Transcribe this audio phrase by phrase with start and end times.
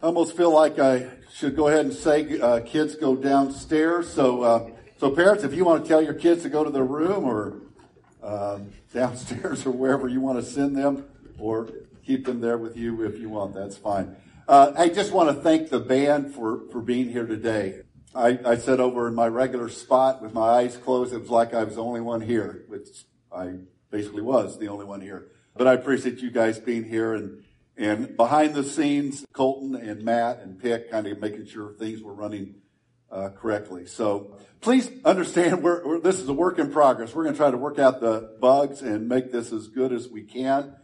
[0.00, 4.08] I almost feel like I should go ahead and say uh, kids go downstairs.
[4.08, 6.84] So, uh, so parents, if you want to tell your kids to go to their
[6.84, 7.62] room or
[8.22, 8.60] uh,
[8.94, 11.04] downstairs or wherever you want to send them,
[11.36, 11.68] or
[12.06, 14.14] keep them there with you if you want, that's fine.
[14.46, 17.80] Uh, I just want to thank the band for, for being here today.
[18.14, 21.12] I, I sat over in my regular spot with my eyes closed.
[21.12, 22.86] It was like I was the only one here, which
[23.32, 23.54] I
[23.90, 25.26] basically was the only one here.
[25.56, 27.42] But I appreciate you guys being here and
[27.78, 32.12] and behind the scenes, Colton and Matt and Pick kind of making sure things were
[32.12, 32.56] running
[33.10, 33.86] uh, correctly.
[33.86, 37.14] So please understand, we're, we're, this is a work in progress.
[37.14, 40.08] We're going to try to work out the bugs and make this as good as
[40.08, 40.74] we can.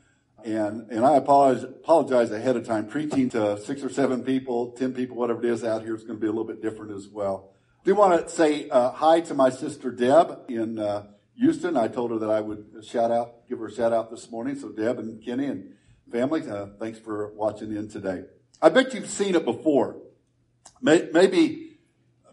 [0.45, 2.87] And, and I apologize, apologize ahead of time.
[2.87, 6.17] Preaching to six or seven people, ten people, whatever it is out here is going
[6.17, 7.55] to be a little bit different as well.
[7.81, 11.07] I do want to say uh, hi to my sister Deb in uh,
[11.39, 11.77] Houston.
[11.77, 14.55] I told her that I would shout out, give her a shout out this morning.
[14.55, 15.73] So Deb and Kenny and
[16.11, 18.25] family, uh, thanks for watching in today.
[18.61, 19.97] I bet you've seen it before.
[20.81, 21.79] Maybe,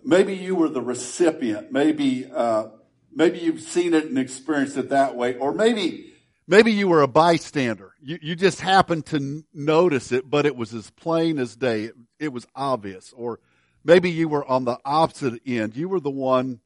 [0.04, 1.72] maybe you were the recipient.
[1.72, 2.68] Maybe, uh,
[3.14, 6.12] maybe you've seen it and experienced it that way, or maybe
[6.52, 7.94] Maybe you were a bystander.
[8.02, 11.86] You, you just happened to notice it, but it was as plain as day.
[11.86, 13.14] It, it, was obvious.
[13.16, 13.40] Or
[13.86, 15.78] maybe you were on the opposite end.
[15.78, 16.60] You were the one,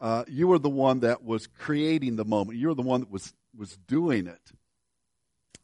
[0.00, 2.58] uh, you were the one that was creating the moment.
[2.58, 4.52] You were the one that was, was doing it.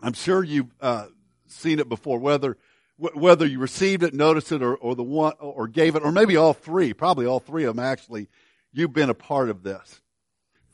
[0.01, 1.07] I'm sure you've uh,
[1.47, 2.57] seen it before, whether,
[2.97, 6.37] whether you received it, noticed it, or, or the one, or gave it, or maybe
[6.37, 8.29] all three, probably all three of them actually,
[8.73, 10.01] you've been a part of this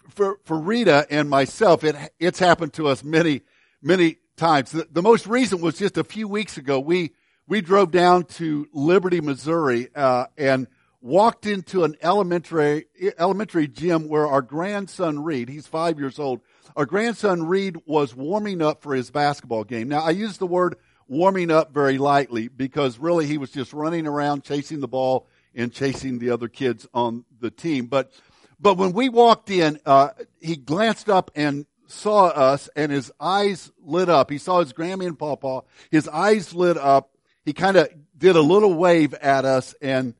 [0.08, 3.42] for, for Rita and myself, it, it's happened to us many,
[3.83, 4.70] many times.
[4.72, 6.81] The, the most recent was just a few weeks ago.
[6.81, 7.12] We,
[7.47, 10.66] we drove down to Liberty, Missouri, uh, and
[11.00, 12.86] walked into an elementary,
[13.19, 16.41] elementary gym where our grandson Reed, he's five years old,
[16.76, 19.88] our grandson Reed was warming up for his basketball game.
[19.88, 20.76] Now, I use the word
[21.08, 25.72] warming up very lightly because really he was just running around chasing the ball and
[25.72, 27.86] chasing the other kids on the team.
[27.86, 28.12] But
[28.60, 33.70] but when we walked in, uh, he glanced up and saw us, and his eyes
[33.78, 34.30] lit up.
[34.30, 35.62] He saw his Grammy and Pawpaw.
[35.91, 37.10] His eyes lit up.
[37.44, 40.14] He kind of did a little wave at us, and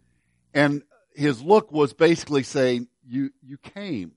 [0.53, 0.83] and
[1.15, 4.13] his look was basically saying, "You you came."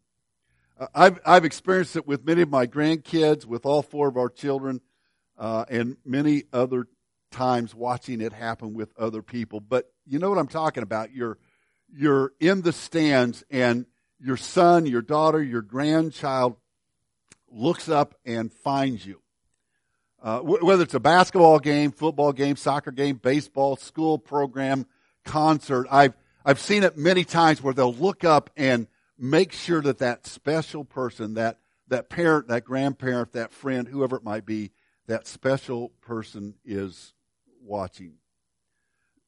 [0.80, 4.30] Uh, I've I've experienced it with many of my grandkids, with all four of our
[4.30, 4.82] children,
[5.38, 6.88] uh, and many other
[7.32, 9.60] times watching it happen with other people.
[9.60, 11.14] But you know what I'm talking about.
[11.14, 11.38] You're
[11.94, 13.86] you're in the stands and
[14.20, 16.58] your son, your daughter, your grandchild
[17.50, 19.22] looks up and finds you.
[20.22, 24.86] Uh, whether it's a basketball game, football game, soccer game, baseball, school program,
[25.24, 28.88] concert, I've, I've seen it many times where they'll look up and
[29.18, 34.24] make sure that that special person, that, that parent, that grandparent, that friend, whoever it
[34.24, 34.72] might be,
[35.08, 37.14] that special person is
[37.62, 38.14] watching.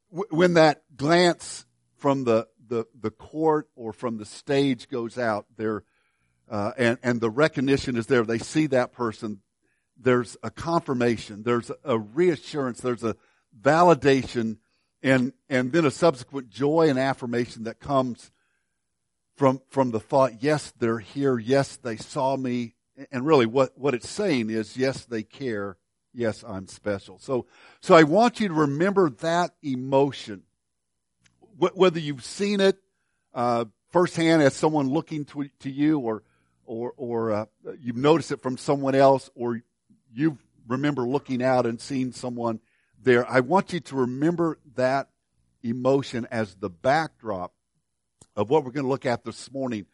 [0.09, 1.66] When that glance
[1.97, 5.83] from the the, the court or from the stage goes out there
[6.50, 8.23] uh, and, and the recognition is there.
[8.23, 9.41] They see that person.
[9.97, 11.44] There's a confirmation.
[11.44, 12.79] There's a reassurance.
[12.79, 13.16] There's a
[13.59, 14.57] validation
[15.03, 18.31] and, and then a subsequent joy and affirmation that comes
[19.39, 21.39] from, from the thought, yes, they're here.
[21.39, 22.75] Yes, they saw me.
[23.11, 25.77] And really what, what it's saying is, yes, they care.
[26.13, 27.17] Yes, I'm special.
[27.19, 27.45] So,
[27.81, 30.44] so I want you to remember that emotion
[31.59, 32.77] whether you've seen it
[33.33, 36.23] uh, firsthand as someone looking to, to you, or
[36.66, 37.45] or or uh,
[37.79, 39.61] you've noticed it from someone else, or
[40.13, 42.59] you remember looking out and seeing someone
[43.01, 43.29] there.
[43.29, 45.09] I want you to remember that
[45.63, 47.53] emotion as the backdrop
[48.39, 49.85] of what we're going to look at this morning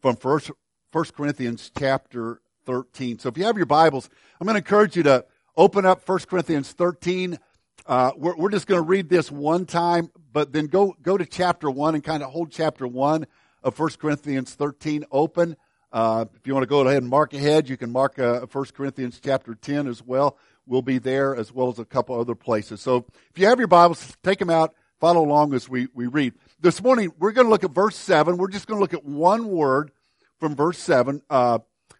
[0.00, 0.50] from First
[0.90, 3.20] First Corinthians chapter 13.
[3.20, 5.24] So if you have your Bibles, I'm going to encourage you to
[5.56, 7.38] open up First Corinthians 13.
[7.86, 11.24] Uh, we're, we're just going to read this one time, but then go, go to
[11.24, 13.24] chapter 1 and kind of hold chapter 1
[13.62, 15.56] of 1 Corinthians 13 open.
[15.92, 18.64] Uh, if you want to go ahead and mark ahead, you can mark uh, 1
[18.74, 20.36] Corinthians chapter 10 as well.
[20.66, 22.80] We'll be there as well as a couple other places.
[22.80, 26.34] So if you have your Bibles, take them out, follow along as we, we read.
[26.62, 28.36] This morning, we're going to look at verse 7.
[28.36, 29.90] We're just going to look at one word
[30.38, 31.20] from verse 7.
[31.28, 31.58] Uh,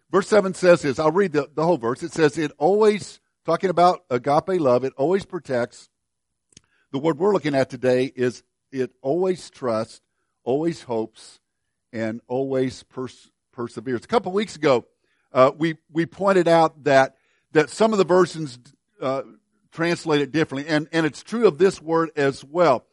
[0.09, 0.99] verse 7 says this.
[0.99, 2.01] I'll read the, the whole verse.
[2.01, 5.89] It says, It always talking about agape love, it always protects.
[6.93, 9.99] The word we're looking at today is it always trusts,
[10.45, 11.41] always hopes,
[11.91, 14.05] and always pers- perseveres.
[14.05, 14.85] A couple of weeks ago,
[15.33, 17.17] uh, we we pointed out that
[17.51, 18.59] that some of the versions
[19.01, 19.23] uh,
[19.73, 22.85] translate it differently, and and it's true of this word as well.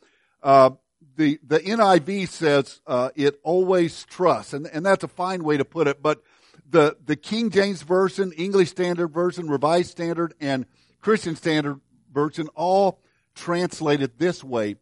[0.43, 0.71] Uh,
[1.17, 5.65] the the NIV says uh, it always trusts, and and that's a fine way to
[5.65, 6.23] put it, but
[6.71, 10.67] the, the King James Version, English Standard Version, Revised Standard, and
[11.01, 11.81] Christian Standard
[12.13, 13.01] Version all
[13.35, 14.77] translate it this way.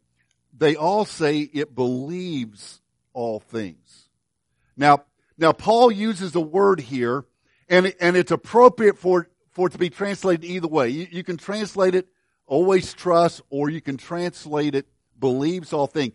[0.57, 2.81] They all say it believes
[3.13, 4.09] all things.
[4.77, 5.05] Now,
[5.37, 7.25] now Paul uses a word here,
[7.69, 10.89] and and it's appropriate for for it to be translated either way.
[10.89, 12.09] You, you can translate it
[12.47, 14.87] always trust, or you can translate it
[15.19, 16.15] believes all things.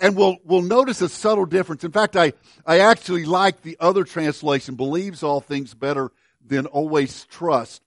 [0.00, 1.84] And we'll, we'll notice a subtle difference.
[1.84, 2.32] In fact, I,
[2.66, 6.10] I actually like the other translation, believes all things better
[6.44, 7.82] than always trust.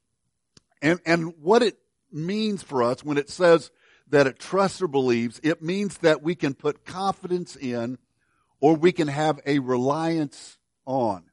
[0.81, 1.77] And, and what it
[2.11, 3.71] means for us when it says
[4.09, 7.97] that it trusts or believes, it means that we can put confidence in
[8.59, 11.23] or we can have a reliance on.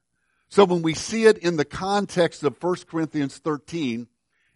[0.49, 4.07] So when we see it in the context of 1 Corinthians 13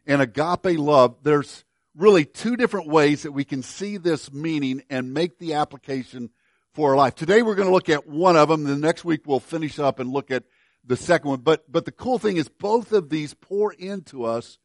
[0.06, 1.64] and agape love, there's,
[1.96, 6.30] really two different ways that we can see this meaning and make the application
[6.74, 7.16] for our life.
[7.16, 8.64] Today we're going to look at one of them.
[8.64, 10.44] The next week we'll finish up and look at
[10.86, 11.40] the second one.
[11.42, 14.58] But, but the cool thing is both of these pour into us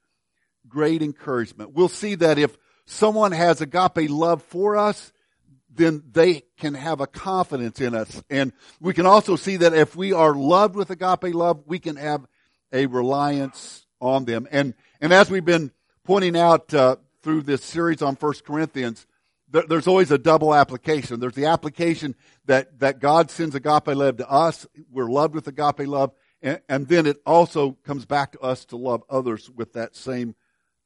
[0.68, 1.72] great encouragement.
[1.72, 2.56] We'll see that if
[2.86, 5.12] someone has agape love for us,
[5.70, 8.22] then they can have a confidence in us.
[8.30, 11.96] And we can also see that if we are loved with agape love, we can
[11.96, 12.24] have
[12.72, 14.46] a reliance on them.
[14.50, 15.72] And, and as we've been
[16.04, 19.06] pointing out, uh, through this series on First Corinthians,
[19.50, 21.18] there, there's always a double application.
[21.18, 24.66] There's the application that, that God sends agape love to us.
[24.92, 26.12] We're loved with agape love.
[26.42, 30.34] And, and then it also comes back to us to love others with that same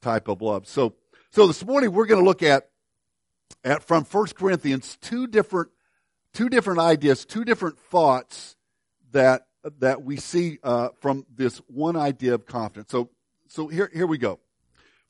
[0.00, 0.68] type of love.
[0.68, 0.94] So,
[1.32, 2.70] so this morning we're going to look at,
[3.64, 5.70] at from First Corinthians two different,
[6.32, 8.56] two different ideas, two different thoughts
[9.10, 9.42] that
[9.80, 12.90] that we see uh, from this one idea of confidence.
[12.90, 13.10] So,
[13.48, 14.38] so here here we go.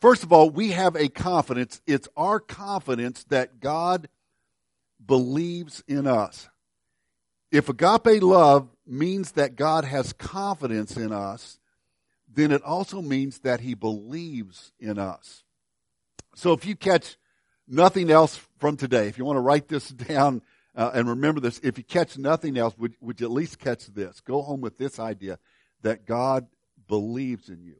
[0.00, 1.80] First of all, we have a confidence.
[1.86, 4.08] It's our confidence that God
[5.04, 6.48] believes in us.
[7.50, 11.58] If agape love means that God has confidence in us,
[12.32, 15.42] then it also means that he believes in us.
[16.34, 17.16] So if you catch
[17.66, 20.42] nothing else from today, if you want to write this down
[20.76, 23.86] uh, and remember this, if you catch nothing else, would, would you at least catch
[23.86, 24.20] this?
[24.20, 25.38] Go home with this idea
[25.82, 26.46] that God
[26.86, 27.76] believes in you.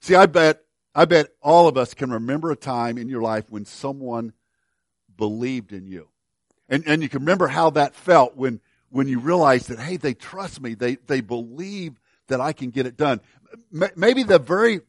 [0.00, 0.62] See, I bet
[0.94, 4.32] I bet all of us can remember a time in your life when someone
[5.16, 6.08] believed in you.
[6.68, 8.60] And, and you can remember how that felt when,
[8.90, 10.74] when you realized that, hey, they trust me.
[10.74, 13.20] They, they believe that I can get it done.
[13.70, 14.80] Maybe the very,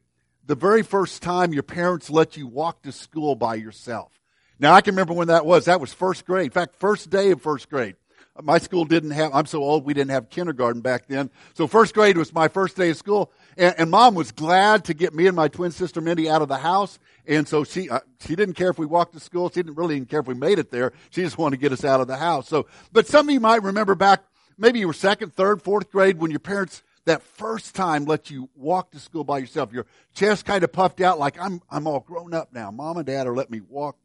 [0.46, 4.20] the very first time your parents let you walk to school by yourself.
[4.58, 5.64] Now I can remember when that was.
[5.64, 6.46] That was first grade.
[6.46, 7.96] In fact, first day of first grade.
[8.40, 11.30] My school didn't have, I'm so old, we didn't have kindergarten back then.
[11.52, 13.30] So first grade was my first day of school.
[13.58, 16.48] And, and mom was glad to get me and my twin sister Mindy out of
[16.48, 16.98] the house.
[17.26, 19.50] And so she, uh, she didn't care if we walked to school.
[19.50, 20.92] She didn't really even care if we made it there.
[21.10, 22.48] She just wanted to get us out of the house.
[22.48, 24.24] So, but some of you might remember back,
[24.56, 28.48] maybe you were second, third, fourth grade when your parents, that first time let you
[28.54, 29.72] walk to school by yourself.
[29.72, 32.70] Your chest kind of puffed out like, I'm, I'm all grown up now.
[32.70, 33.98] Mom and dad are letting me walk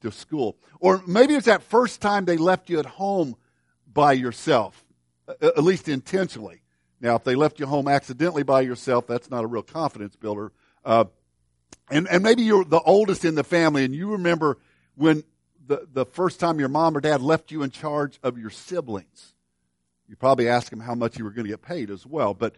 [0.00, 0.56] to school.
[0.80, 3.36] Or maybe it's that first time they left you at home
[3.92, 4.84] by yourself,
[5.40, 6.62] at least intentionally.
[7.00, 10.52] Now, if they left you home accidentally by yourself, that's not a real confidence builder.
[10.84, 11.04] Uh,
[11.90, 14.58] and, and maybe you're the oldest in the family and you remember
[14.96, 15.22] when
[15.66, 19.34] the, the first time your mom or dad left you in charge of your siblings.
[20.08, 22.34] You probably asked them how much you were going to get paid as well.
[22.34, 22.56] But,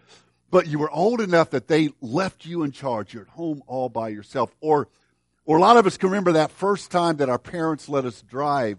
[0.51, 3.13] but you were old enough that they left you in charge.
[3.13, 4.55] You're at home all by yourself.
[4.61, 4.89] Or,
[5.45, 8.23] or a lot of us can remember that first time that our parents let us
[8.23, 8.79] drive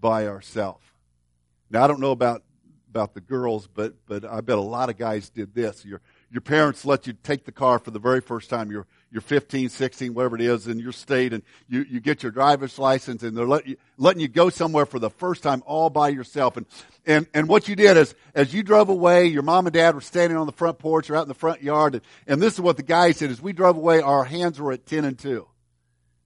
[0.00, 0.84] by ourselves.
[1.72, 2.42] Now, I don't know about,
[2.90, 5.86] about the girls, but, but I bet a lot of guys did this.
[5.86, 8.70] Your, your parents let you take the car for the very first time.
[8.70, 12.30] You're, you're 15, 16, whatever it is, in your state, and you, you get your
[12.30, 15.88] driver's license, and they're let you, letting you go somewhere for the first time all
[15.88, 16.58] by yourself.
[16.58, 16.66] And,
[17.06, 20.02] and, and what you did is, as you drove away, your mom and dad were
[20.02, 22.60] standing on the front porch or out in the front yard, and, and this is
[22.60, 25.48] what the guy said, as we drove away, our hands were at 10 and 2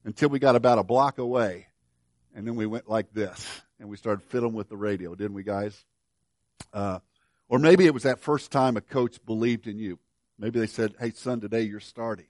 [0.05, 1.69] until we got about a block away.
[2.35, 5.43] And then we went like this and we started fiddling with the radio, didn't we,
[5.43, 5.85] guys?
[6.73, 7.01] Uh,
[7.49, 9.99] or maybe it was that first time a coach believed in you.
[10.39, 12.27] Maybe they said, "Hey, son, today you're starting,"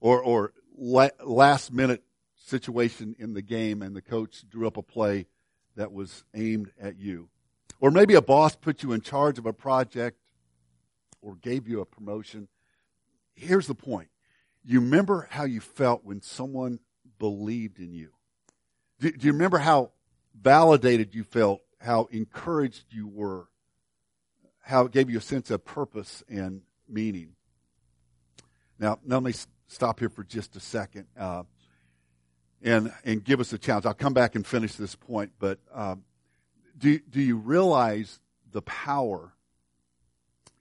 [0.00, 2.04] or or la- last minute
[2.36, 5.26] situation in the game, and the coach drew up a play
[5.76, 7.28] that was aimed at you.
[7.80, 10.18] Or maybe a boss put you in charge of a project
[11.20, 12.48] or gave you a promotion.
[13.34, 14.08] Here's the point.
[14.64, 16.80] You remember how you felt when someone
[17.18, 18.10] believed in you.
[19.00, 19.90] Do, do you remember how
[20.34, 23.48] validated you felt, how encouraged you were,
[24.60, 27.34] how it gave you a sense of purpose and meaning.
[28.78, 29.32] Now, let me
[29.68, 31.44] stop here for just a second uh,
[32.62, 33.86] and and give us a challenge.
[33.86, 36.04] I'll come back and finish this point, but um,
[36.76, 39.32] do do you realize the power?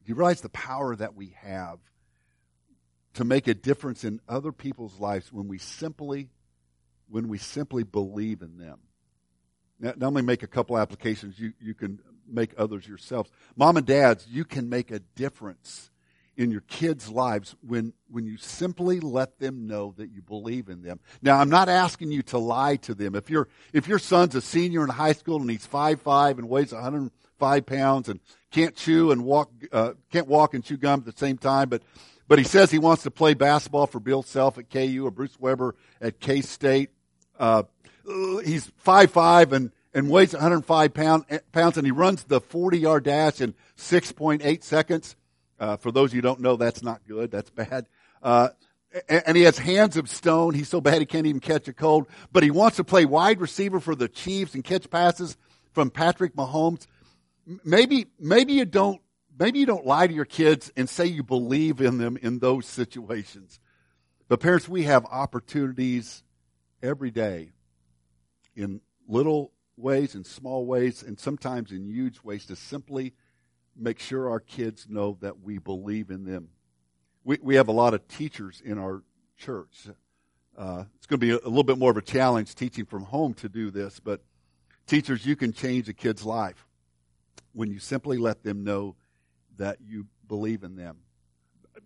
[0.04, 1.80] Do you realize the power that we have
[3.14, 6.30] to make a difference in other people's lives when we simply
[7.08, 8.80] when we simply believe in them.
[9.80, 13.30] Not only make a couple applications, you, you can make others yourselves.
[13.56, 15.92] Mom and dads, you can make a difference
[16.36, 20.82] in your kids' lives when, when you simply let them know that you believe in
[20.82, 21.00] them.
[21.22, 23.16] Now, I'm not asking you to lie to them.
[23.16, 26.50] If, you if your son's a senior in high school and he's five five and
[26.50, 28.20] weighs 105 pounds and
[28.52, 31.84] can't chew and walk, uh, can't walk and chew gum at the same time, but,
[32.28, 35.40] but he says he wants to play basketball for Bill Self at KU or Bruce
[35.40, 36.90] Weber at K State.
[37.38, 37.64] Uh,
[38.06, 43.04] he's five five and, and weighs 105 pound, pounds and he runs the 40 yard
[43.04, 45.16] dash in 6.8 seconds
[45.64, 47.32] uh, for those of you who don't know, that's not good.
[47.32, 47.88] That's bad.
[48.22, 48.50] Uh,
[49.08, 50.54] and he has hands of stone.
[50.54, 52.08] He's so bad he can't even catch a cold.
[52.32, 55.38] But he wants to play wide receiver for the Chiefs and catch passes
[55.72, 56.86] from Patrick Mahomes.
[57.64, 59.02] Maybe, maybe you don't,
[59.40, 62.66] maybe you don't lie to your kids and say you believe in them in those
[62.66, 63.60] situations.
[64.28, 66.24] But parents, we have opportunities
[66.82, 67.52] every day
[68.56, 73.14] in little ways, in small ways, and sometimes in huge ways to simply
[73.76, 76.50] make sure our kids know that we believe in them.
[77.24, 79.04] We, we have a lot of teachers in our
[79.38, 79.88] church.
[80.58, 83.04] Uh, it's going to be a, a little bit more of a challenge teaching from
[83.04, 84.22] home to do this, but
[84.86, 86.68] teachers, you can change a kid's life
[87.54, 88.96] when you simply let them know
[89.58, 90.98] that you believe in them.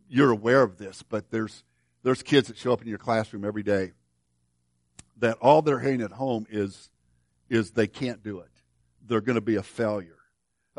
[0.09, 1.63] You're aware of this, but there's
[2.03, 3.91] there's kids that show up in your classroom every day
[5.19, 6.89] that all they're hearing at home is
[7.49, 8.51] is they can't do it.
[9.05, 10.17] They're going to be a failure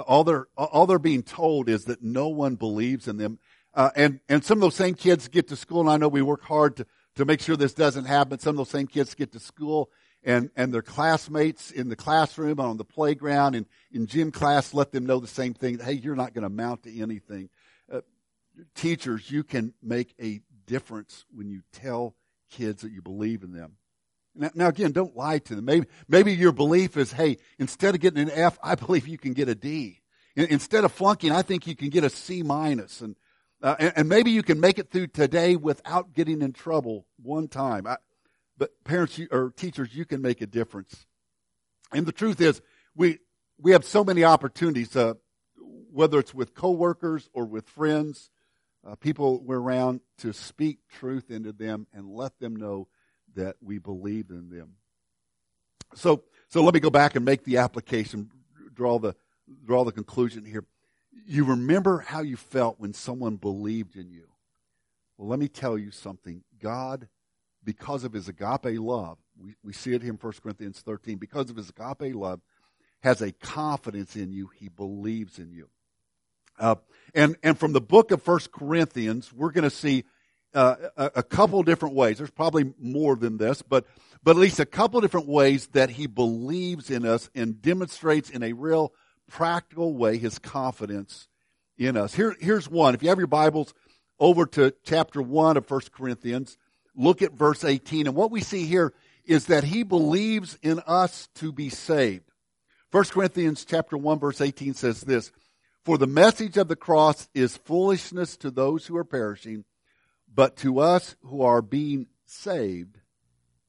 [0.07, 3.39] all they're all they're being told is that no one believes in them.
[3.75, 6.23] Uh, and and some of those same kids get to school, and I know we
[6.23, 8.39] work hard to to make sure this doesn't happen.
[8.39, 9.91] Some of those same kids get to school,
[10.23, 14.93] and and their classmates in the classroom, on the playground, and in gym class, let
[14.93, 15.79] them know the same thing.
[15.79, 17.51] Hey, you're not going to amount to anything.
[17.93, 18.01] Uh,
[18.75, 22.15] teachers, you can make a difference when you tell
[22.51, 23.77] kids that you believe in them.
[24.39, 25.65] Now, now, again, don't lie to them.
[25.65, 29.33] Maybe, maybe your belief is, hey, instead of getting an F, I believe you can
[29.33, 30.01] get a D.
[30.37, 33.01] Instead of flunking, I think you can get a C minus.
[33.01, 33.17] And,
[33.61, 37.49] uh, and, and, maybe you can make it through today without getting in trouble one
[37.49, 37.89] time.
[37.89, 37.97] I,
[38.57, 41.07] but parents or teachers, you can make a difference.
[41.93, 42.61] And the truth is,
[42.95, 43.19] we,
[43.59, 45.15] we have so many opportunities, uh,
[45.93, 48.31] whether it's with coworkers or with friends,
[48.87, 52.87] uh, people we're around, to speak truth into them and let them know
[53.35, 54.75] that we believe in them.
[55.95, 58.31] So, so let me go back and make the application,
[58.75, 59.15] draw the,
[59.65, 60.65] draw the conclusion here.
[61.27, 64.29] You remember how you felt when someone believed in you.
[65.17, 66.43] Well, let me tell you something.
[66.61, 67.09] God,
[67.65, 71.57] because of his agape love, we, we see it in 1 Corinthians 13, because of
[71.57, 72.41] his agape love,
[73.03, 74.51] has a confidence in you.
[74.59, 75.69] He believes in you.
[76.59, 76.77] Uh,
[77.15, 80.05] and, and from the book of 1 Corinthians, we're going to see
[80.55, 82.19] uh, a, a, couple different ways.
[82.19, 83.85] There's probably more than this, but
[84.23, 88.43] but at least a couple different ways that he believes in us and demonstrates in
[88.43, 88.93] a real
[89.29, 91.29] practical way his confidence
[91.77, 92.15] in us.
[92.15, 92.95] Here, here's one.
[92.95, 93.75] If you have your Bibles
[94.19, 96.57] over to chapter one of First Corinthians,
[96.97, 98.07] look at verse 18.
[98.07, 98.93] And what we see here
[99.25, 102.25] is that he believes in us to be saved.
[102.91, 105.31] First Corinthians chapter 1 verse 18 says this,
[105.85, 109.65] For the message of the cross is foolishness to those who are perishing,
[110.39, 113.01] but to us who are being saved,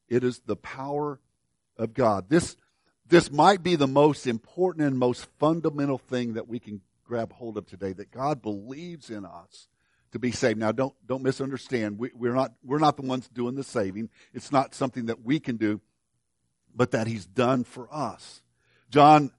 [0.07, 1.19] it is the power
[1.75, 2.29] of God.
[2.29, 2.57] This,
[3.07, 7.57] this might be the most important and most fundamental thing that we can grab hold
[7.57, 9.67] of today, that God believes in us
[10.11, 10.59] to be saved.
[10.59, 11.97] Now, don't, don't misunderstand.
[11.97, 14.11] We, we're, not, we're not the ones doing the saving.
[14.31, 15.81] It's not something that we can do,
[16.75, 18.43] but that He's done for us.
[18.91, 19.31] John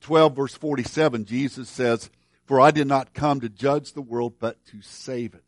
[0.00, 2.10] 12, verse 47, Jesus says,
[2.44, 5.45] For I did not come to judge the world, but to save it.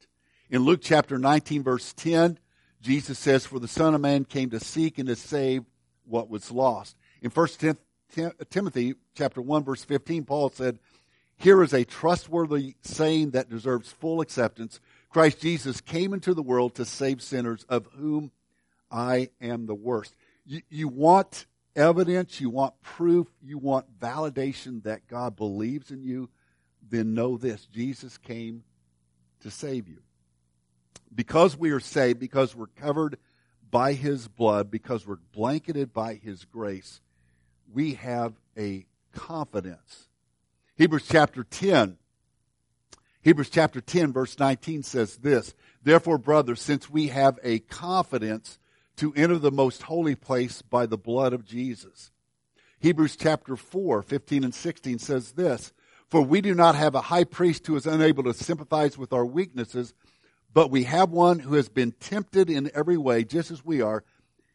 [0.51, 2.39] In Luke chapter 19, verse 10,
[2.81, 5.65] Jesus says, For the Son of Man came to seek and to save
[6.07, 6.97] what was lost.
[7.21, 7.49] In 1
[8.49, 10.79] Timothy chapter 1, verse 15, Paul said,
[11.37, 14.81] Here is a trustworthy saying that deserves full acceptance.
[15.11, 18.31] Christ Jesus came into the world to save sinners, of whom
[18.91, 20.15] I am the worst.
[20.47, 21.45] You, you want
[21.77, 26.31] evidence, you want proof, you want validation that God believes in you,
[26.89, 28.65] then know this Jesus came
[29.41, 29.99] to save you
[31.15, 33.19] because we are saved, because we're covered
[33.71, 37.01] by his blood, because we're blanketed by his grace,
[37.73, 40.09] we have a confidence.
[40.77, 41.99] Hebrews chapter 10.
[43.23, 48.59] Hebrews chapter 10 verse 19 says this, Therefore, brothers, since we have a confidence
[48.97, 52.11] to enter the most holy place by the blood of Jesus.
[52.81, 55.73] Hebrews chapter 4, 15 and 16 says this,
[56.09, 59.27] For we do not have a high priest who is unable to sympathize with our
[59.27, 59.95] weaknesses,
[60.53, 64.05] but we have one who has been tempted in every way, just as we are,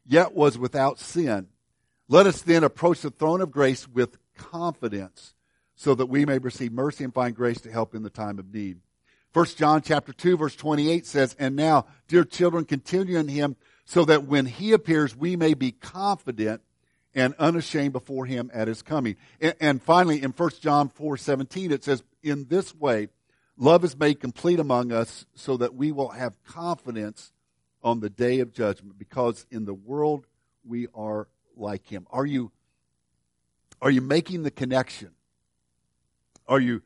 [0.06, 1.48] yet was without sin.
[2.08, 5.34] Let us then approach the throne of grace with confidence
[5.76, 8.54] so that we may receive mercy and find grace to help in the time of
[8.54, 8.80] need.
[9.32, 14.06] First John chapter 2 verse 28 says, And now, dear children, continue in him so
[14.06, 16.62] that when he appears, we may be confident
[17.16, 19.16] and unashamed before him at his coming.
[19.40, 23.10] And, and finally, in 1 John 4 17, it says, In this way,
[23.58, 27.32] love is made complete among us so that we will have confidence
[27.84, 30.26] on the day of judgment because in the world
[30.66, 32.08] we are like him.
[32.12, 32.52] Are you,
[33.82, 35.12] are you making the connection?
[36.48, 36.82] Are you,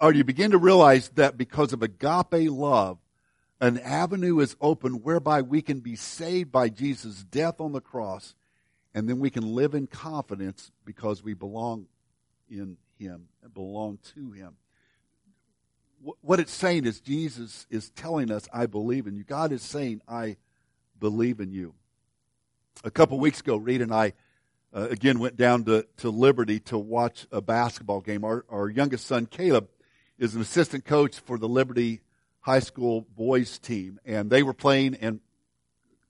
[0.00, 2.98] are you begin to realize that because of agape love,
[3.60, 8.34] an avenue is open whereby we can be saved by Jesus' death on the cross,
[8.94, 11.86] and then we can live in confidence because we belong
[12.50, 14.56] in Him and belong to Him.
[16.20, 19.24] What it's saying is Jesus is telling us, I believe in you.
[19.24, 20.36] God is saying, I
[21.00, 21.74] believe in you.
[22.82, 24.12] A couple weeks ago, Rita and I
[24.74, 28.22] uh, again went down to, to Liberty to watch a basketball game.
[28.22, 29.68] Our, our youngest son, Caleb,
[30.18, 32.02] is an assistant coach for the Liberty
[32.40, 35.20] High School boys team, and they were playing and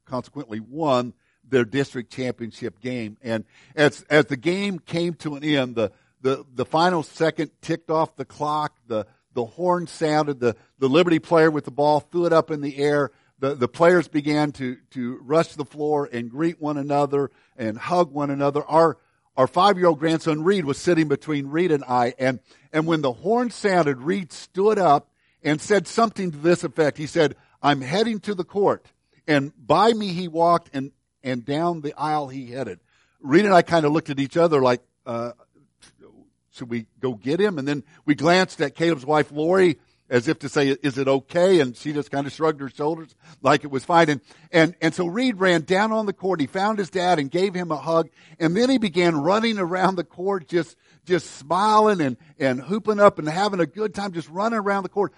[0.07, 1.13] consequently won
[1.49, 3.17] their district championship game.
[3.23, 3.45] And
[3.77, 8.17] as as the game came to an end, the the, the final second ticked off
[8.17, 12.33] the clock, the the horn sounded, the, the Liberty player with the ball threw it
[12.33, 13.11] up in the air.
[13.41, 18.13] The, the players began to, to rush the floor and greet one another and hug
[18.13, 18.65] one another.
[18.65, 18.97] Our,
[19.37, 22.15] our five year old grandson Reed was sitting between Rita and I.
[22.19, 22.41] And,
[22.73, 25.11] and when the horn sounded, Reed stood up
[25.43, 26.97] and said something to this effect.
[26.97, 28.87] He said, I'm heading to the court.
[29.27, 32.79] And by me he walked and, and down the aisle he headed.
[33.21, 35.33] Rita and I kind of looked at each other like, uh,
[36.55, 37.59] should we go get him?
[37.59, 41.61] And then we glanced at Caleb's wife, Lori, as if to say, is it okay?
[41.61, 44.09] And she just kind of shrugged her shoulders like it was fine.
[44.09, 44.21] And,
[44.53, 46.41] and, and so Reed ran down on the court.
[46.41, 48.11] He found his dad and gave him a hug.
[48.39, 53.19] And then he began running around the court, just, just smiling and, and hooping up
[53.19, 55.13] and having a good time, just running around the court.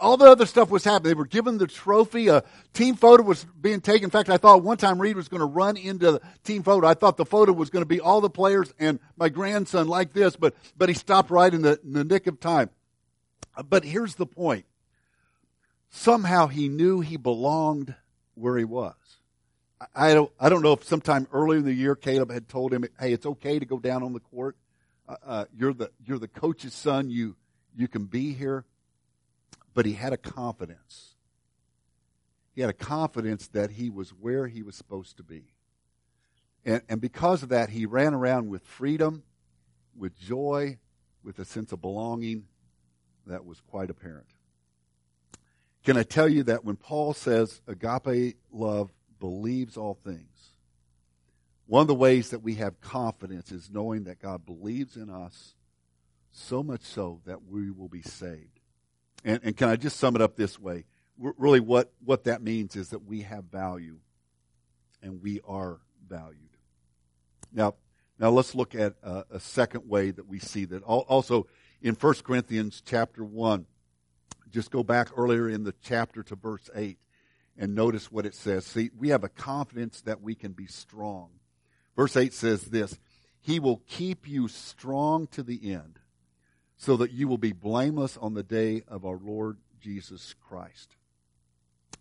[0.00, 1.10] All the other stuff was happening.
[1.10, 2.28] They were given the trophy.
[2.28, 4.04] A team photo was being taken.
[4.04, 6.86] In fact, I thought one time Reed was going to run into the team photo.
[6.86, 10.14] I thought the photo was going to be all the players and my grandson like
[10.14, 12.70] this, but, but he stopped right in the, in the nick of time.
[13.68, 14.64] But here's the point.
[15.90, 17.94] Somehow he knew he belonged
[18.34, 18.94] where he was.
[19.94, 22.84] I don't, I don't know if sometime earlier in the year Caleb had told him,
[22.98, 24.56] hey, it's okay to go down on the court.
[25.08, 27.10] Uh, uh, you're the, you're the coach's son.
[27.10, 27.36] You,
[27.76, 28.64] you can be here.
[29.74, 31.14] But he had a confidence.
[32.54, 35.54] He had a confidence that he was where he was supposed to be.
[36.64, 39.22] And, and because of that, he ran around with freedom,
[39.96, 40.78] with joy,
[41.22, 42.46] with a sense of belonging
[43.26, 44.26] that was quite apparent.
[45.84, 50.26] Can I tell you that when Paul says agape love believes all things,
[51.66, 55.54] one of the ways that we have confidence is knowing that God believes in us
[56.32, 58.59] so much so that we will be saved.
[59.24, 60.84] And, and can I just sum it up this way?
[61.18, 63.98] Really, what, what that means is that we have value
[65.02, 66.56] and we are valued.
[67.52, 67.74] Now,
[68.18, 70.82] now let's look at a, a second way that we see that.
[70.82, 71.46] Also,
[71.82, 73.66] in 1 Corinthians chapter 1.
[74.50, 76.98] Just go back earlier in the chapter to verse 8
[77.56, 78.66] and notice what it says.
[78.66, 81.30] See, we have a confidence that we can be strong.
[81.96, 82.98] Verse 8 says this
[83.40, 85.99] He will keep you strong to the end,
[86.80, 90.96] so that you will be blameless on the day of our Lord Jesus Christ.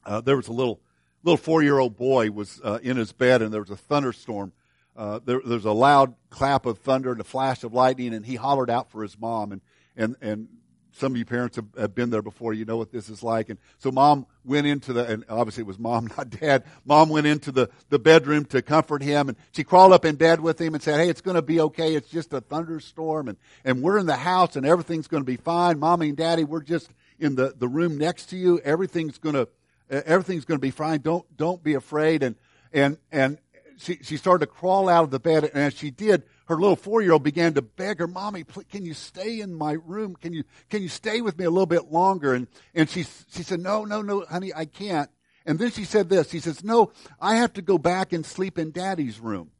[0.05, 0.79] Uh, there was a little
[1.21, 4.53] little four year old boy was uh, in his bed, and there was a thunderstorm
[4.99, 8.35] uh, there, there's a loud clap of thunder and a flash of lightning, and he
[8.35, 9.53] hollered out for his mom.
[9.53, 9.61] And
[9.95, 10.47] and and
[10.91, 12.53] some of you parents have, have, been there before.
[12.53, 13.49] You know what this is like.
[13.49, 16.63] And so mom went into the, and obviously it was mom, not dad.
[16.85, 20.41] Mom went into the, the bedroom to comfort him and she crawled up in bed
[20.41, 21.95] with him and said, Hey, it's going to be okay.
[21.95, 25.37] It's just a thunderstorm and, and we're in the house and everything's going to be
[25.37, 25.79] fine.
[25.79, 28.59] Mommy and daddy, we're just in the, the room next to you.
[28.59, 29.47] Everything's going to,
[29.89, 31.01] everything's going to be fine.
[31.01, 32.23] Don't, don't be afraid.
[32.23, 32.35] And,
[32.71, 33.37] and, and
[33.79, 36.75] she, she started to crawl out of the bed, and as she did, her little
[36.75, 40.15] four-year-old began to beg her, "Mommy, please, can you stay in my room?
[40.15, 43.43] Can you can you stay with me a little bit longer?" And and she she
[43.43, 45.09] said, "No, no, no, honey, I can't."
[45.45, 46.29] And then she said this.
[46.29, 49.51] She says, "No, I have to go back and sleep in Daddy's room."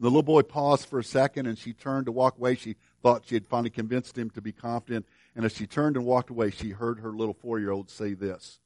[0.00, 2.56] The little boy paused for a second, and she turned to walk away.
[2.56, 5.06] She thought she had finally convinced him to be confident.
[5.36, 8.58] And as she turned and walked away, she heard her little four-year-old say this: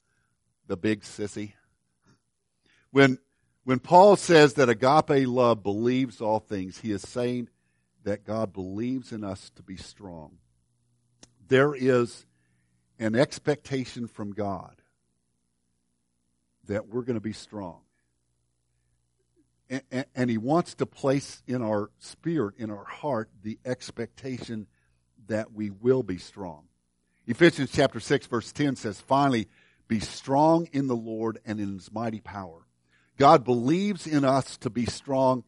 [0.69, 1.53] "The big sissy."
[2.91, 3.19] When
[3.65, 7.49] when Paul says that agape love believes all things, he is saying
[8.05, 10.39] that God believes in us to be strong.
[11.49, 12.27] There is
[12.99, 14.83] an expectation from God
[16.67, 17.81] that we're going to be strong.
[19.69, 24.67] and, and he wants to place in our spirit, in our heart, the expectation
[25.29, 26.65] that we will be strong.
[27.27, 29.49] Ephesians chapter 6 verse 10 says, finally,
[29.87, 32.67] be strong in the Lord and in his mighty power.
[33.23, 35.45] God believes in us to be strong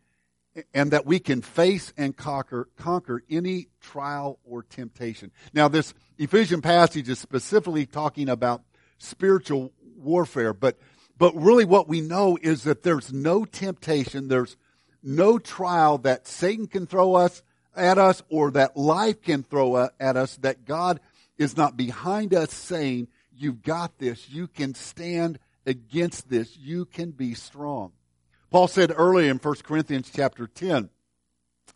[0.72, 5.32] and that we can face and conquer, conquer any trial or temptation.
[5.52, 8.62] Now this Ephesian passage is specifically talking about
[8.98, 10.78] spiritual warfare, but,
[11.18, 14.56] but really what we know is that there's no temptation, there's
[15.02, 17.42] no trial that Satan can throw us
[17.74, 21.00] at us or that life can throw at us that God
[21.38, 27.10] is not behind us saying, you've got this, you can stand against this, you can
[27.10, 27.92] be strong.
[28.50, 30.90] Paul said earlier in 1 Corinthians chapter 10,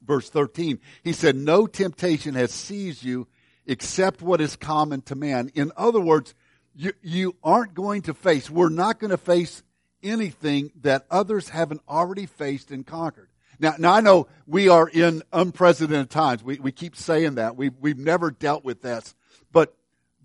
[0.05, 3.27] verse 13, he said, no temptation has seized you
[3.67, 5.51] except what is common to man.
[5.55, 6.35] In other words,
[6.75, 9.63] you, you aren't going to face, we're not going to face
[10.03, 13.29] anything that others haven't already faced and conquered.
[13.59, 16.43] Now, now I know we are in unprecedented times.
[16.45, 17.57] We, we keep saying that.
[17.57, 19.15] We've, we've never dealt with this.
[19.51, 19.75] But,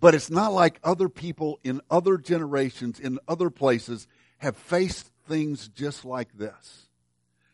[0.04, 4.06] but it's not like other people in other generations, in other places,
[4.40, 6.90] have faced things just like this.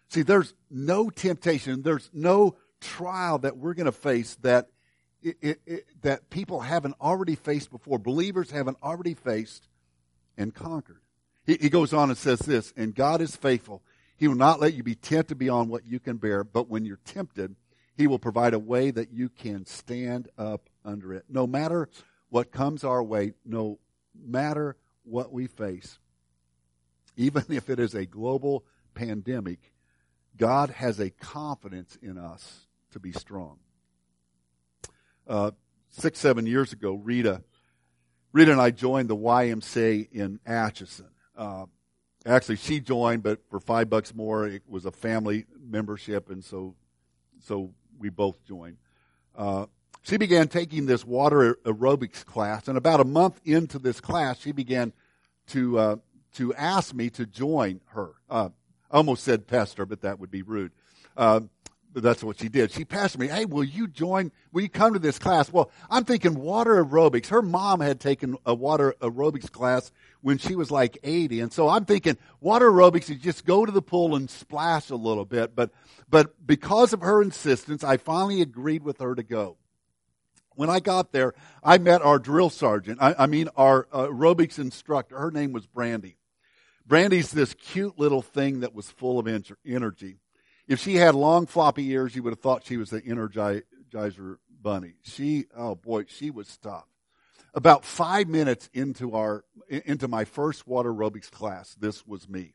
[0.08, 4.70] See, there's no temptation, there's no trial that we're going to face that
[5.22, 9.68] it, it, it, that people haven't already faced before, believers haven't already faced
[10.36, 11.04] and conquered.
[11.46, 13.84] He, he goes on and says this, and God is faithful.
[14.18, 17.00] He will not let you be tempted beyond what you can bear, but when you're
[17.06, 17.56] tempted,
[17.96, 21.26] He will provide a way that you can stand up under it.
[21.30, 21.88] No matter
[22.30, 23.80] what comes our way, no
[24.16, 26.00] matter what we face,
[27.18, 29.74] even if it is a global pandemic,
[30.38, 33.60] God has a confidence in us to be strong
[35.30, 35.52] uh,
[35.90, 37.44] six, seven years ago, Rita,
[38.34, 41.10] Rita and I joined the YMCA in Atchison.
[41.38, 41.66] Uh,
[42.26, 46.76] actually, she joined, but for five bucks more, it was a family membership, and so,
[47.46, 48.78] so we both joined.
[49.36, 49.68] Uh,
[50.02, 54.52] she began taking this water aerobics class, and about a month into this class, she
[54.52, 54.94] began
[55.48, 55.96] to uh,
[56.36, 58.12] to ask me to join her.
[58.30, 58.50] Uh,
[58.92, 60.72] I almost said pester, but that would be rude.
[61.18, 61.42] Uh,
[61.92, 62.72] but that's what she did.
[62.72, 65.52] She passed me, hey, will you join, will you come to this class?
[65.52, 67.28] Well, I'm thinking water aerobics.
[67.28, 71.42] Her mom had taken a water aerobics class when she was like 80.
[71.42, 74.96] And so I'm thinking water aerobics, is just go to the pool and splash a
[74.96, 75.56] little bit.
[75.56, 75.72] But,
[76.10, 79.58] but because of her insistence, I finally agreed with her to go.
[80.60, 82.98] When I got there, I met our drill sergeant.
[83.02, 85.18] I, I mean, our uh, aerobics instructor.
[85.18, 86.18] Her name was Brandy.
[86.86, 89.28] Brandy's this cute little thing that was full of
[89.66, 90.18] energy.
[90.68, 94.96] If she had long floppy ears, you would have thought she was the Energizer bunny.
[95.04, 96.90] She, oh boy, she was tough.
[97.54, 102.54] About five minutes into our, into my first water aerobics class, this was me.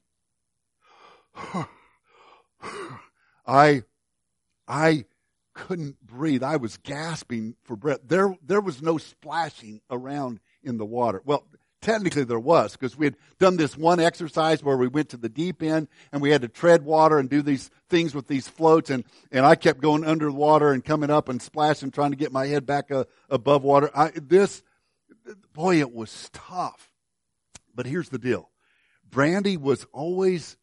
[3.47, 3.85] I,
[4.69, 5.07] I
[5.55, 6.43] couldn't breathe.
[6.43, 8.01] I was gasping for breath.
[8.07, 11.23] There, there was no splashing around in the water.
[11.25, 11.45] Well,
[11.81, 15.29] technically there was because we had done this one exercise where we went to the
[15.29, 18.91] deep end and we had to tread water and do these things with these floats
[18.91, 22.17] and, and I kept going under the water and coming up and splashing trying to
[22.17, 23.91] get my head back uh, above water.
[23.95, 24.63] I, this,
[25.53, 26.91] boy, it was tough.
[27.75, 28.51] But here's the deal.
[29.09, 30.57] Brandy was always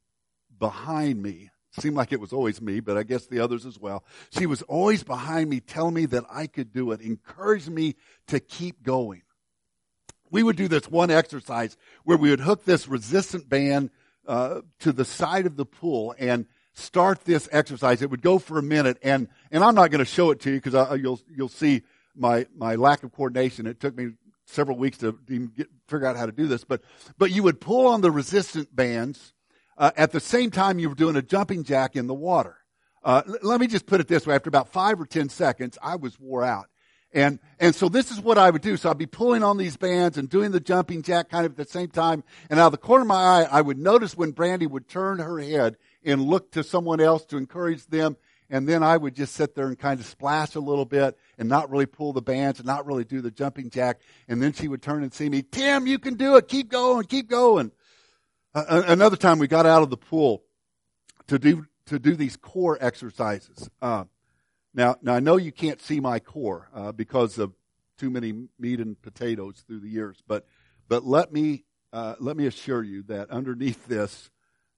[0.57, 1.51] behind me.
[1.79, 4.03] Seemed like it was always me, but I guess the others as well.
[4.37, 7.95] She was always behind me telling me that I could do it, encouraged me
[8.27, 9.21] to keep going
[10.31, 13.91] we would do this one exercise where we would hook this resistant band
[14.25, 18.01] uh, to the side of the pool and start this exercise.
[18.01, 20.51] It would go for a minute, and and I'm not going to show it to
[20.51, 21.83] you because you'll you'll see
[22.15, 23.67] my my lack of coordination.
[23.67, 24.13] It took me
[24.45, 26.81] several weeks to even get, figure out how to do this, but
[27.17, 29.33] but you would pull on the resistant bands
[29.81, 32.55] uh, at the same time you were doing a jumping jack in the water.
[33.03, 35.77] Uh, l- let me just put it this way: after about five or ten seconds,
[35.81, 36.67] I was wore out.
[37.13, 38.77] And, and so this is what I would do.
[38.77, 41.57] So I'd be pulling on these bands and doing the jumping jack kind of at
[41.57, 42.23] the same time.
[42.49, 45.19] And out of the corner of my eye, I would notice when Brandy would turn
[45.19, 48.15] her head and look to someone else to encourage them.
[48.49, 51.49] And then I would just sit there and kind of splash a little bit and
[51.49, 53.99] not really pull the bands and not really do the jumping jack.
[54.27, 56.47] And then she would turn and see me, Tim, you can do it.
[56.47, 57.71] Keep going, keep going.
[58.53, 60.43] Another time we got out of the pool
[61.27, 63.69] to do, to do these core exercises.
[63.81, 64.05] Uh,
[64.73, 67.53] now, now I know you can't see my core uh, because of
[67.97, 70.45] too many meat and potatoes through the years, but
[70.89, 74.29] but let me uh, let me assure you that underneath this,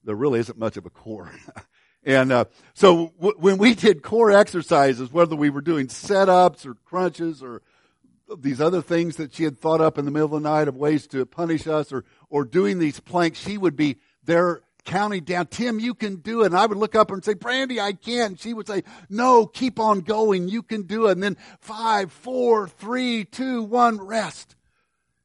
[0.04, 1.32] there really isn't much of a core.
[2.04, 6.76] and uh, so w- when we did core exercises, whether we were doing set-ups or
[6.76, 7.62] crunches or
[8.38, 10.76] these other things that she had thought up in the middle of the night of
[10.76, 12.04] ways to punish us or
[12.34, 16.48] or doing these planks, she would be there counting down, Tim, you can do it.
[16.48, 18.32] And I would look up and say, Brandy, I can't.
[18.32, 20.48] And she would say, no, keep on going.
[20.48, 21.12] You can do it.
[21.12, 24.56] And then five, four, three, two, one, rest.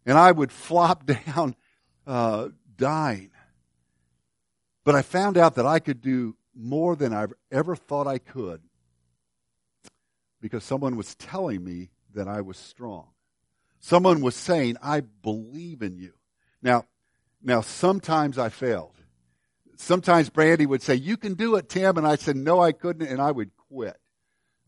[0.05, 1.57] And I would flop down,
[2.07, 3.31] uh, dying.
[4.85, 8.61] But I found out that I could do more than I've ever thought I could
[10.43, 13.07] because someone was telling me that I was strong.
[13.81, 16.13] Someone was saying, I believe in you.
[16.63, 16.85] Now,
[17.43, 18.93] now sometimes I failed.
[19.77, 21.97] Sometimes Brandy would say, you can do it, Tim.
[21.97, 23.07] And I said, no, I couldn't.
[23.07, 23.97] And I would quit.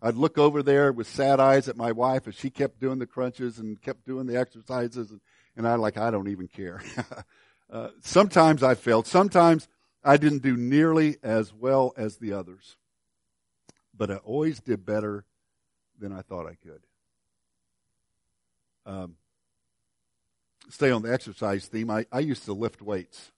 [0.02, 3.06] I'd look over there with sad eyes at my wife as she kept doing the
[3.06, 5.10] crunches and kept doing the exercises.
[5.10, 5.20] And,
[5.56, 6.80] and I like, I don't even care.
[7.70, 9.06] uh, sometimes I failed.
[9.06, 9.68] Sometimes
[10.02, 12.76] I didn't do nearly as well as the others.
[13.94, 15.24] But I always did better
[15.98, 16.80] than I thought I could.
[18.86, 19.16] Um,
[20.70, 21.90] stay on the exercise theme.
[21.90, 23.30] I, I used to lift weights.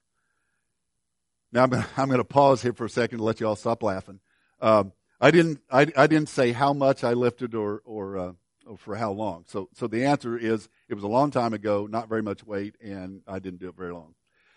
[1.52, 3.82] Now I'm going I'm to pause here for a second to let you all stop
[3.82, 4.20] laughing.
[4.60, 8.32] Um, I didn't I, I didn't say how much I lifted or or, uh,
[8.66, 9.44] or for how long.
[9.46, 12.76] So so the answer is it was a long time ago, not very much weight,
[12.82, 14.14] and I didn't do it very long.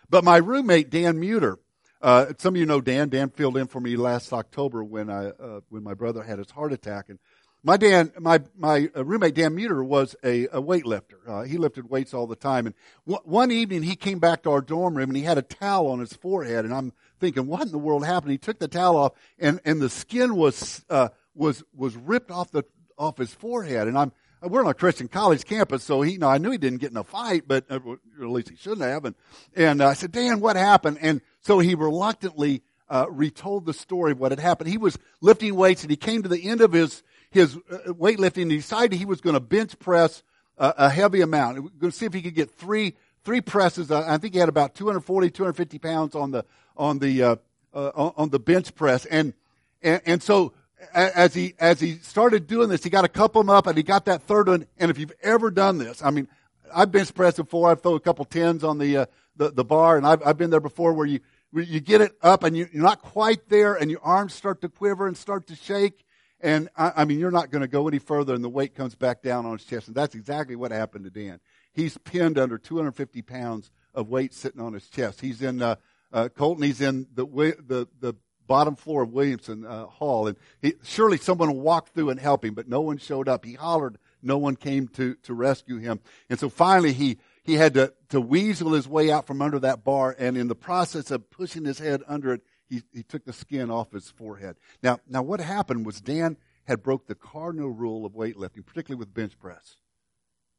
[0.10, 1.58] But my roommate Dan Muter,
[2.02, 3.10] uh, some of you know Dan.
[3.10, 6.52] Dan filled in for me last October when I uh, when my brother had his
[6.52, 7.20] heart attack, and
[7.65, 11.28] my Dan, my my uh, roommate Dan Muter was a, a weightlifter.
[11.28, 12.67] Uh, he lifted weights all the time.
[12.67, 12.75] And
[13.08, 15.88] w- one evening he came back to our dorm room and he had a towel
[15.88, 16.63] on his forehead.
[16.63, 18.32] And I'm thinking, what in the world happened?
[18.32, 22.51] He took the towel off and and the skin was uh, was was ripped off
[22.51, 22.65] the
[22.99, 23.88] off his forehead.
[23.88, 24.12] And I'm
[24.43, 26.91] we're on a Christian college campus, so he, you know, I knew he didn't get
[26.91, 27.80] in a fight, but uh,
[28.21, 29.06] at least he shouldn't have.
[29.06, 29.15] And
[29.56, 30.99] and uh, I said, Dan, what happened?
[31.01, 34.69] And so he reluctantly uh, retold the story of what had happened.
[34.69, 37.01] He was lifting weights and he came to the end of his
[37.36, 40.24] his uh, weightlifting he decided he was going to bench press
[40.58, 41.58] a, a heavy amount.
[41.80, 43.91] Going to see if he could get three three presses.
[43.91, 46.45] I think he had about 240, 250 pounds on the
[46.78, 47.36] on the uh,
[47.74, 49.34] uh, on the bench press, and
[49.82, 50.54] and, and so
[50.93, 53.76] as he as he started doing this, he got a couple of them up, and
[53.76, 54.67] he got that third one.
[54.78, 56.28] And if you've ever done this, I mean,
[56.74, 57.69] I've bench pressed before.
[57.69, 60.52] I've thrown a couple tens on the uh, the, the bar, and I've I've been
[60.52, 61.19] there before where you
[61.52, 65.08] you get it up and you're not quite there, and your arms start to quiver
[65.08, 66.05] and start to shake,
[66.46, 68.94] and I, I mean, you're not going to go any further, and the weight comes
[68.94, 69.88] back down on his chest.
[69.88, 71.40] And that's exactly what happened to Dan.
[71.74, 75.22] He's pinned under 250 pounds of weight sitting on his chest.
[75.22, 75.78] He's in uh,
[76.14, 76.64] uh, Colton.
[76.64, 78.16] He's in the the the
[78.48, 82.54] bottom floor of Williamson uh, Hall, and he, surely someone walked through and help him,
[82.54, 83.44] but no one showed up.
[83.44, 87.74] He hollered, no one came to to rescue him, and so finally he he had
[87.74, 91.32] to to weasel his way out from under that bar, and in the process of
[91.32, 94.56] pushing his head under it, he, he took the skin off his forehead.
[94.82, 99.13] Now, now what happened was Dan had broke the cardinal rule of weightlifting, particularly with
[99.13, 99.78] bench press.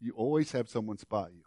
[0.00, 1.42] You always have someone spot you.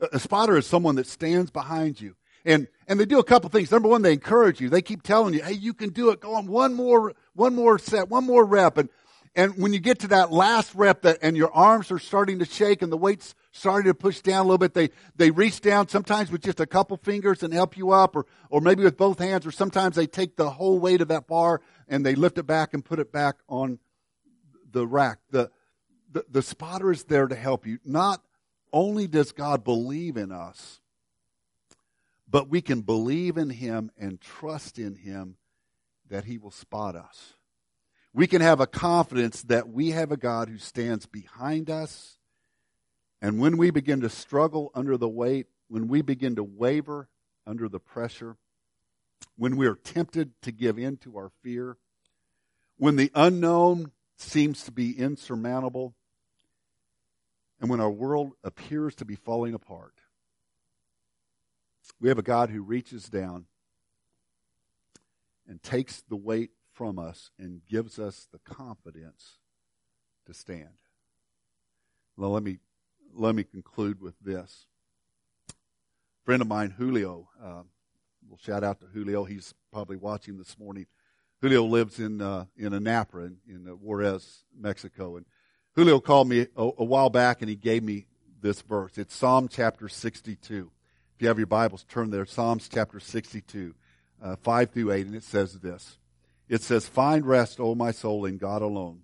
[0.00, 2.16] A, a spotter is someone that stands behind you.
[2.44, 3.72] And, and they do a couple things.
[3.72, 4.68] Number one, they encourage you.
[4.68, 6.20] They keep telling you, hey, you can do it.
[6.20, 8.78] Go on one more, one more set, one more rep.
[8.78, 8.88] And,
[9.36, 12.46] and when you get to that last rep that, and your arms are starting to
[12.46, 14.72] shake and the weight's starting to push down a little bit.
[14.72, 18.24] They, they reach down sometimes with just a couple fingers and help you up or,
[18.48, 21.60] or maybe with both hands or sometimes they take the whole weight of that bar
[21.86, 23.78] and they lift it back and put it back on
[24.72, 25.18] the rack.
[25.30, 25.50] The,
[26.10, 27.78] the, the spotter is there to help you.
[27.84, 28.22] Not
[28.72, 30.80] only does God believe in us,
[32.26, 35.36] but we can believe in Him and trust in Him
[36.08, 37.35] that He will spot us.
[38.16, 42.16] We can have a confidence that we have a God who stands behind us.
[43.20, 47.10] And when we begin to struggle under the weight, when we begin to waver
[47.46, 48.38] under the pressure,
[49.36, 51.76] when we are tempted to give in to our fear,
[52.78, 55.94] when the unknown seems to be insurmountable,
[57.60, 59.92] and when our world appears to be falling apart,
[62.00, 63.44] we have a God who reaches down
[65.46, 69.38] and takes the weight from us and gives us the confidence
[70.26, 70.78] to stand.
[72.16, 72.58] Well, let me
[73.14, 74.66] let me conclude with this.
[75.48, 75.54] A
[76.24, 77.62] friend of mine, Julio, uh,
[78.28, 79.24] we'll shout out to Julio.
[79.24, 80.86] He's probably watching this morning.
[81.40, 85.24] Julio lives in uh, in Anapra in, in uh, Juarez, Mexico, and
[85.74, 88.06] Julio called me a, a, while back and he gave me
[88.40, 88.98] this verse.
[88.98, 90.70] It's Psalm chapter 62.
[91.14, 92.26] If you have your Bibles, turn there.
[92.26, 93.74] Psalms chapter 62,
[94.22, 95.98] uh, 5 through 8, and it says this.
[96.48, 99.02] It says, Find rest, O my soul, in God alone.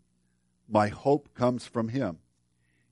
[0.69, 2.19] My hope comes from Him.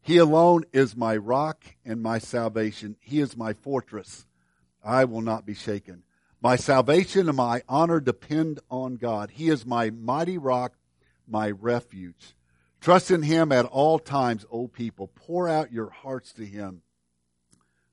[0.02, 2.96] He alone is my rock and my salvation.
[3.00, 4.26] He is my fortress.
[4.82, 6.02] I will not be shaken.
[6.42, 9.30] My salvation and my honor depend on God.
[9.32, 10.72] He is my mighty rock,
[11.28, 12.34] my refuge.
[12.80, 15.08] Trust in him at all times, O people.
[15.08, 16.80] Pour out your hearts to him,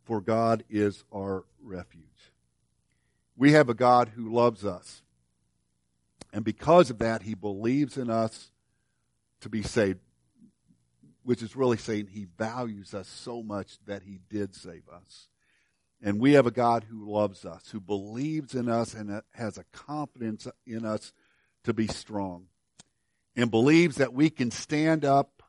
[0.05, 2.31] for God is our refuge.
[3.35, 5.01] We have a God who loves us.
[6.33, 8.51] And because of that, he believes in us
[9.41, 9.99] to be saved,
[11.23, 15.27] which is really saying he values us so much that he did save us.
[16.01, 19.63] And we have a God who loves us, who believes in us and has a
[19.71, 21.11] confidence in us
[21.63, 22.47] to be strong
[23.35, 25.43] and believes that we can stand up.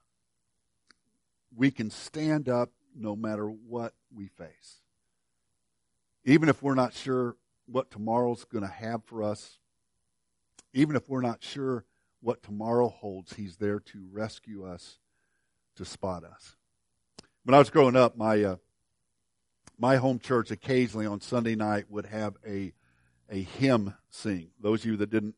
[1.56, 4.82] We can stand up no matter what we face.
[6.24, 7.36] Even if we're not sure
[7.66, 9.58] what tomorrow's going to have for us,
[10.78, 11.84] even if we're not sure
[12.20, 14.98] what tomorrow holds, He's there to rescue us,
[15.76, 16.56] to spot us.
[17.44, 18.56] When I was growing up, my uh,
[19.78, 22.72] my home church occasionally on Sunday night would have a
[23.30, 24.50] a hymn sing.
[24.60, 25.34] Those of you that didn't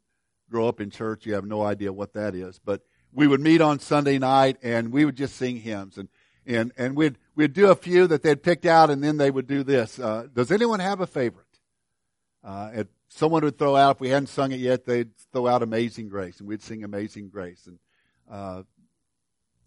[0.50, 2.58] grow up in church, you have no idea what that is.
[2.58, 6.08] But we would meet on Sunday night and we would just sing hymns and
[6.46, 9.46] and and we'd we'd do a few that they'd picked out and then they would
[9.46, 9.98] do this.
[9.98, 11.46] Uh, does anyone have a favorite?
[12.42, 16.08] Uh, someone would throw out if we hadn't sung it yet, they'd throw out "Amazing
[16.08, 17.78] Grace" and we'd sing "Amazing Grace." And
[18.30, 18.62] uh,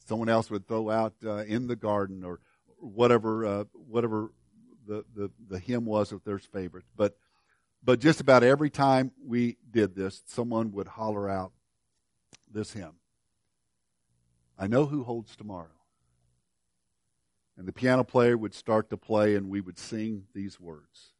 [0.07, 2.39] someone else would throw out uh, "In the Garden" or
[2.79, 4.31] whatever uh, whatever
[4.85, 6.85] the, the, the hymn was of their favorite.
[6.95, 7.15] But,
[7.83, 11.51] but just about every time we did this, someone would holler out
[12.51, 12.95] this hymn.
[14.57, 15.67] I know who holds tomorrow.
[17.57, 21.12] And the piano player would start to play and we would sing these words.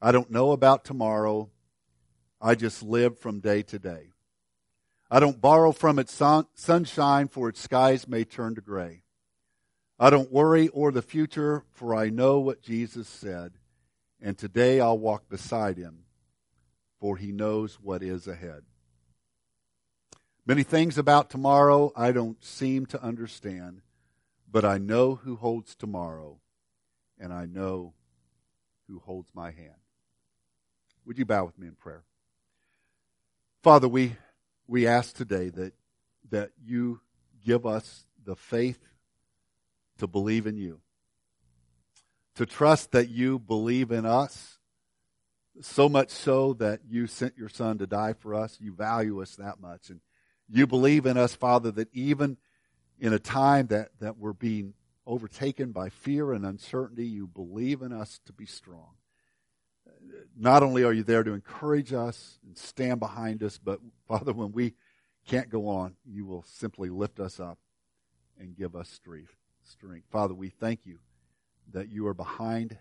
[0.00, 1.50] I don't know about tomorrow.
[2.40, 4.12] I just live from day to day.
[5.10, 9.02] I don't borrow from its sun, sunshine for its skies may turn to gray.
[9.98, 13.54] I don't worry or the future, for I know what Jesus said,
[14.20, 16.04] and today I'll walk beside him,
[17.00, 18.62] for he knows what is ahead.
[20.46, 23.82] Many things about tomorrow I don't seem to understand,
[24.48, 26.38] but I know who holds tomorrow,
[27.18, 27.94] and I know
[28.86, 29.74] who holds my hand.
[31.08, 32.02] Would you bow with me in prayer?
[33.62, 34.16] Father, we,
[34.66, 35.72] we ask today that,
[36.28, 37.00] that you
[37.42, 38.78] give us the faith
[39.96, 40.80] to believe in you,
[42.34, 44.58] to trust that you believe in us,
[45.62, 48.58] so much so that you sent your son to die for us.
[48.60, 49.88] You value us that much.
[49.88, 50.00] And
[50.46, 52.36] you believe in us, Father, that even
[53.00, 54.74] in a time that, that we're being
[55.06, 58.97] overtaken by fear and uncertainty, you believe in us to be strong.
[60.36, 64.52] Not only are you there to encourage us and stand behind us, but Father, when
[64.52, 64.74] we
[65.26, 67.58] can't go on, you will simply lift us up
[68.38, 69.34] and give us strength
[69.68, 70.06] strength.
[70.10, 70.98] Father, we thank you
[71.72, 72.78] that you are behind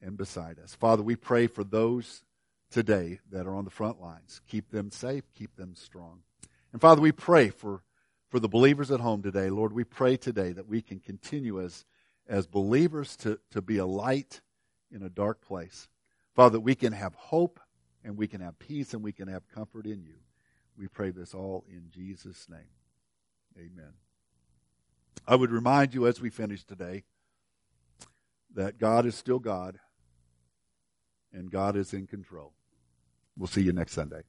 [0.00, 0.74] and beside us.
[0.74, 2.22] Father, we pray for those
[2.70, 4.40] today that are on the front lines.
[4.48, 6.20] Keep them safe, keep them strong.
[6.72, 7.82] And Father, we pray for,
[8.28, 9.50] for the believers at home today.
[9.50, 11.84] Lord, we pray today that we can continue as,
[12.28, 14.40] as believers to, to be a light
[14.90, 15.88] in a dark place.
[16.38, 17.58] Father, we can have hope
[18.04, 20.14] and we can have peace and we can have comfort in you.
[20.78, 22.60] We pray this all in Jesus' name.
[23.56, 23.94] Amen.
[25.26, 27.02] I would remind you as we finish today
[28.54, 29.80] that God is still God
[31.32, 32.52] and God is in control.
[33.36, 34.22] We'll see you next Sunday.